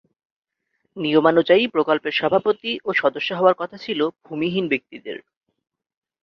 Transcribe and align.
নিয়মানুযায়ী 0.97 1.63
প্রকল্পের 1.67 2.13
সভাপতি 2.13 2.71
ও 2.85 2.89
সদস্য 2.93 3.29
হওয়ার 3.33 3.55
কথা 3.57 3.77
ছিল 3.77 3.99
ভূমিহীন 4.25 4.65
ব্যক্তিদের। 4.69 5.17